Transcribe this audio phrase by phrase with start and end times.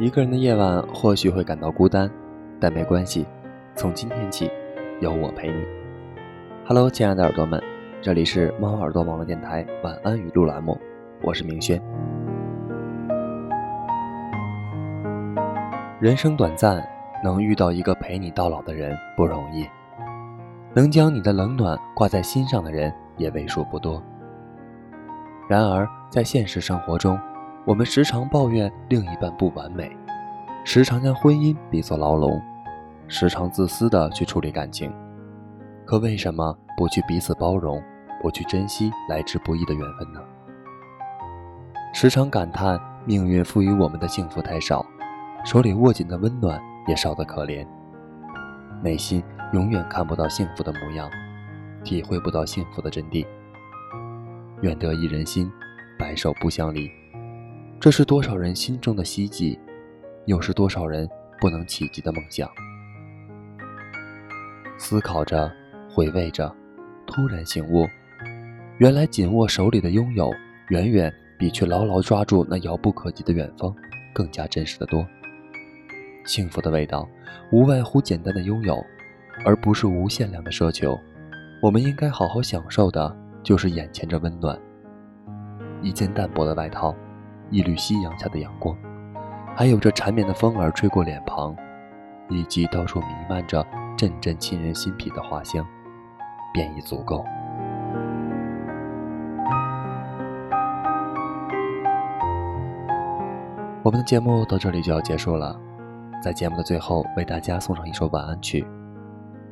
[0.00, 2.10] 一个人的夜晚或许会感到孤单，
[2.58, 3.26] 但没关系，
[3.76, 4.50] 从今天起，
[5.00, 5.64] 有我陪你。
[6.64, 7.62] Hello，亲爱的耳朵们，
[8.00, 10.80] 这里是猫耳朵网络电台晚安语录栏目，
[11.22, 11.80] 我是明轩。
[16.00, 16.82] 人生短暂，
[17.22, 19.68] 能遇到一个陪你到老的人不容易，
[20.74, 24.02] 能将你的冷暖挂在心上的人也为数不多。
[25.48, 27.18] 然而，在现实生活中，
[27.64, 29.96] 我们时常抱怨另一半不完美，
[30.64, 32.42] 时常将婚姻比作牢笼，
[33.06, 34.92] 时常自私的去处理感情。
[35.86, 37.80] 可为什么不去彼此包容，
[38.20, 40.20] 不去珍惜来之不易的缘分呢？
[41.94, 44.84] 时常感叹命运赋予我们的幸福太少，
[45.44, 47.64] 手里握紧的温暖也少得可怜，
[48.82, 51.08] 内心永远看不到幸福的模样，
[51.84, 53.24] 体会不到幸福的真谛。
[54.62, 55.48] 愿得一人心，
[55.96, 56.90] 白首不相离。
[57.82, 59.58] 这是多少人心中的希冀，
[60.26, 61.08] 又是多少人
[61.40, 62.48] 不能企及的梦想。
[64.78, 65.52] 思考着，
[65.90, 66.54] 回味着，
[67.08, 67.84] 突然醒悟，
[68.78, 70.30] 原来紧握手里的拥有，
[70.68, 73.74] 远远比去牢牢抓住那遥不可及的远方
[74.14, 75.04] 更加真实的多。
[76.24, 77.04] 幸福的味道，
[77.50, 78.80] 无外乎简单的拥有，
[79.44, 80.96] 而不是无限量的奢求。
[81.60, 84.56] 我们应该好好享受的，就是眼前这温暖，
[85.82, 86.94] 一件淡薄的外套。
[87.52, 88.74] 一缕夕阳下的阳光，
[89.54, 91.54] 还有这缠绵的风儿吹过脸庞，
[92.30, 93.62] 以及到处弥漫着
[93.94, 95.62] 阵阵沁人心脾的花香，
[96.54, 97.22] 便已足够。
[103.82, 105.54] 我们的节目到这里就要结束了，
[106.22, 108.66] 在节目的最后，为大家送上一首晚安曲，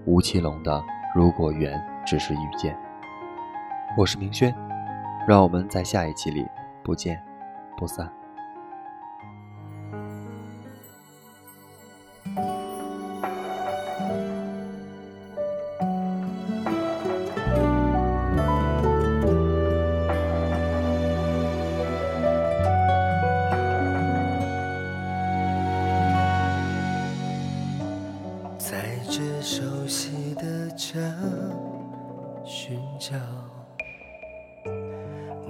[0.07, 0.73] 吴奇隆的
[1.15, 2.75] 《如果缘只是遇见》。
[3.99, 4.55] 我是明轩，
[5.29, 6.47] 让我们在下一期里
[6.83, 7.23] 不见。
[7.81, 8.13] 不散。
[28.59, 31.03] 在这熟悉的城
[32.45, 33.60] 寻找。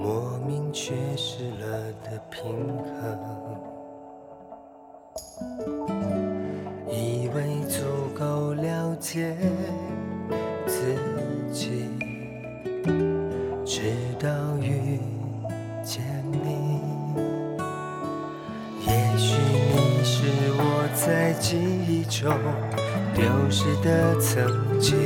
[0.02, 3.18] 莫名缺失了的平衡，
[6.88, 7.84] 以为足
[8.18, 9.36] 够了解
[10.66, 10.96] 自
[11.52, 11.84] 己，
[13.66, 14.98] 直到遇
[15.82, 16.80] 见你。
[18.86, 19.36] 也许
[19.74, 20.24] 你是
[20.56, 22.32] 我在记忆中
[23.14, 24.96] 丢失的曾经，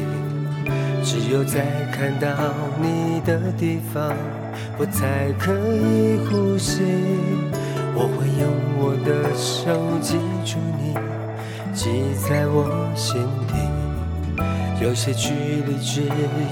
[1.02, 4.14] 只有在看到你的地方。
[4.76, 6.82] 不再可以呼吸，
[7.94, 8.44] 我会用
[8.78, 9.70] 我的手
[10.00, 10.94] 记住你，
[11.72, 13.54] 记在我心底。
[14.82, 15.32] 有些距
[15.66, 16.02] 离只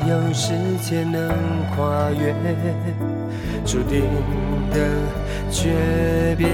[0.08, 1.28] 有时间能
[1.74, 2.32] 跨越，
[3.66, 4.04] 注定
[4.70, 4.76] 的
[5.50, 6.48] 诀别。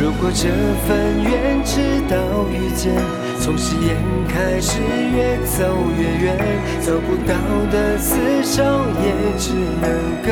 [0.00, 0.48] 如果这
[0.86, 2.16] 份缘直到
[2.50, 3.27] 遇见。
[3.40, 3.96] 从誓言
[4.28, 4.80] 开始，
[5.14, 5.64] 越走
[5.96, 6.36] 越远，
[6.80, 7.34] 走不到
[7.70, 8.62] 的厮守
[9.02, 9.06] 也
[9.38, 9.88] 只能
[10.22, 10.26] 搁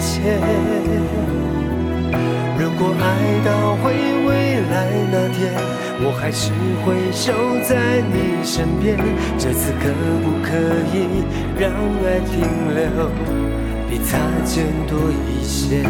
[0.00, 0.38] 浅。
[2.58, 3.04] 如果爱
[3.44, 3.94] 到回
[4.26, 4.74] 未来
[5.10, 5.54] 那天，
[6.02, 6.50] 我还是
[6.84, 7.32] 会守
[7.62, 8.98] 在你身边。
[9.38, 9.88] 这次可
[10.22, 10.48] 不可
[10.92, 11.24] 以
[11.58, 11.70] 让
[12.04, 12.40] 爱停
[12.74, 13.08] 留，
[13.88, 14.98] 比擦肩多
[15.30, 15.82] 一些？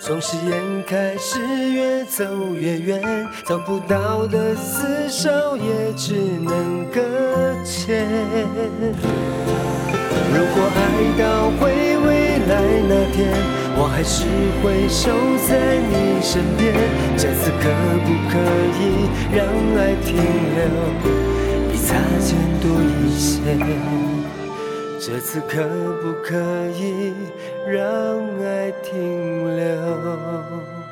[0.00, 1.38] 从誓言开始，
[1.70, 3.00] 越走越远，
[3.46, 7.00] 走不到的厮守也只能搁
[7.64, 8.06] 浅。
[10.34, 10.78] 如果爱
[11.18, 11.70] 到回
[12.04, 12.52] 未来
[12.88, 13.30] 那天，
[13.76, 14.26] 我还是
[14.60, 15.10] 会守
[15.48, 16.74] 在你身边。
[17.16, 17.64] 这次可
[18.04, 18.34] 不可
[18.76, 19.38] 以让
[19.78, 20.16] 爱停
[20.56, 20.60] 留，
[21.70, 22.68] 比擦肩多
[23.06, 24.07] 一些？
[25.10, 25.66] 这次可
[26.02, 26.36] 不可
[26.68, 27.14] 以
[27.66, 27.80] 让
[28.44, 30.87] 爱停留？